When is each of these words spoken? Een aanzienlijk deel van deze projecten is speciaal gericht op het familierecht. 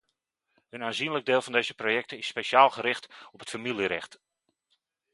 Een 0.69 0.83
aanzienlijk 0.83 1.25
deel 1.25 1.41
van 1.41 1.51
deze 1.53 1.73
projecten 1.73 2.17
is 2.17 2.27
speciaal 2.27 2.69
gericht 2.69 3.27
op 3.31 3.39
het 3.39 3.49
familierecht. 3.49 4.19